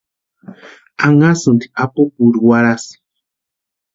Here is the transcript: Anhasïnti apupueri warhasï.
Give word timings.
Anhasïnti 1.05 1.65
apupueri 1.83 2.39
warhasï. 2.47 2.93